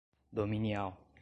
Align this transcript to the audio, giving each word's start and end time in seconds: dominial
dominial 0.33 0.97